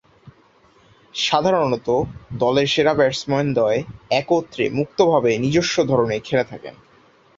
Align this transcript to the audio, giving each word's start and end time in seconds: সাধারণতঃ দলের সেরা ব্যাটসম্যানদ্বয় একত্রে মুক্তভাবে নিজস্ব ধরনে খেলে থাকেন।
সাধারণতঃ 1.15 1.89
দলের 2.33 2.67
সেরা 2.67 2.93
ব্যাটসম্যানদ্বয় 2.93 3.79
একত্রে 4.11 4.63
মুক্তভাবে 4.69 5.31
নিজস্ব 5.37 5.75
ধরনে 5.83 6.15
খেলে 6.19 6.45
থাকেন। 6.45 6.75